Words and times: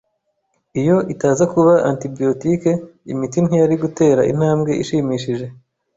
Iyo 0.81 0.97
itaza 1.13 1.43
kuba 1.53 1.73
antibiyotike, 1.89 2.71
imiti 3.11 3.37
ntiyari 3.45 3.75
gutera 3.83 4.21
intambwe 4.31 4.71
ishimishije. 4.83 5.45